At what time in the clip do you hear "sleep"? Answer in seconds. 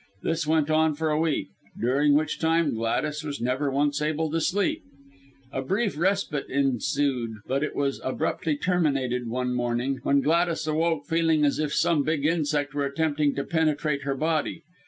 4.41-4.81